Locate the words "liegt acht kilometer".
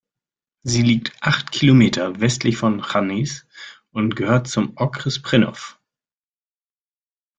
0.81-2.19